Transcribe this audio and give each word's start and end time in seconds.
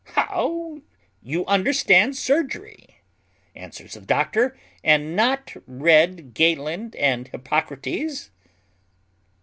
"How! 0.15 0.79
you 1.21 1.45
understand 1.45 2.17
surgery," 2.17 3.03
answers 3.55 3.93
the 3.93 4.01
doctor, 4.01 4.57
"and 4.83 5.15
not 5.15 5.53
read 5.67 6.33
Galen 6.33 6.93
and 6.97 7.27
Hippocrates?" 7.27 8.31